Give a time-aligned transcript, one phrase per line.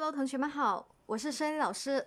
[0.00, 2.06] Hello，同学们好，我是申老师。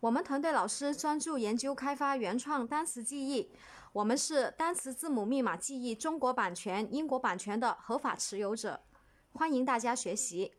[0.00, 3.50] 我们团队老师专注研究开发原创单词记忆，
[3.94, 8.82] 我们是单词字母密码记忆中国版权、英国版权的合法持有者，
[9.32, 10.52] 欢迎大家学习。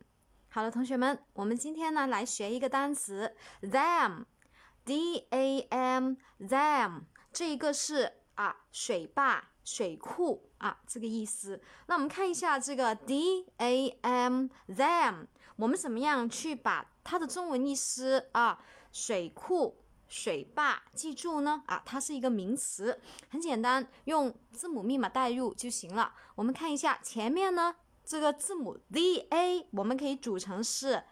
[0.48, 7.02] 好了，同学们，我们今天呢来学一个单词，them，d a m them，
[7.32, 11.62] 这一个是啊水坝、水库啊这个意思。
[11.86, 18.58] 那我们看一下这个 d a m dam，我们怎么样去把它的中文意思啊
[18.90, 19.76] 水库、
[20.08, 21.62] 水坝记住呢？
[21.66, 26.14] 啊，它是一个名词，很简单，用字母密码代入就行了。
[26.34, 27.76] 我们看一下前面呢。
[28.10, 31.02] 这个字母 D A 我们可以组成是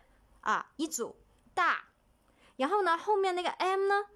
[0.40, 1.14] 啊一组
[1.52, 1.88] 大，
[2.56, 4.06] 然后呢后面那个 M 呢，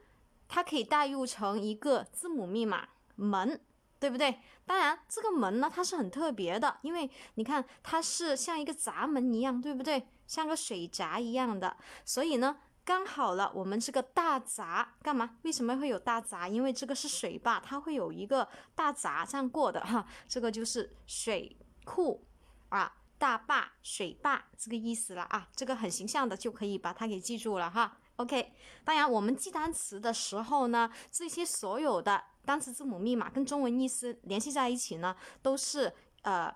[0.49, 3.61] 它可以代入成一个字母密码门，
[4.01, 4.41] 对不对？
[4.67, 10.09] 当然这个门呢它是很特别的，因为你看它是像一个闸门一样，对不对？
[10.27, 15.37] 像个水闸一样的，所以呢刚好了，我们这个大闸干嘛？
[15.43, 16.49] 为什么会有大闸？
[16.49, 22.27] 因为这个是水坝，它会有一个大闸这样过的哈，这个就是水库。
[22.71, 27.99] 啊，大坝、水坝这个意思了啊，这个很形象的就可以把它给记住了哈。
[28.15, 28.53] OK，
[28.85, 36.55] 当然我们记单词的时候呢，这些所有的单词字母密码跟中文意思联系在一起呢，都是呃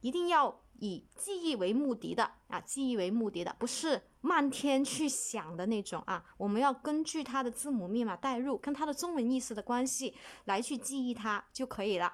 [0.00, 6.24] 一定要以记忆为目的的啊，记忆为目的的，不是漫天去想的那种啊。
[6.36, 12.12] 我们要根据它的字母密码代入，跟它的中文意思的关系来去记忆它就可以了。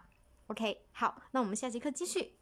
[0.49, 2.37] OK，好，那我们下节课继续。